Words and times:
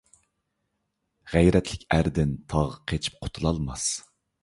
غەيرەتلىك 1.35 1.85
ئەردىن 1.99 2.35
تاغ 2.55 2.77
قېچىپ 2.91 3.25
قۇتۇلالماس. 3.25 3.91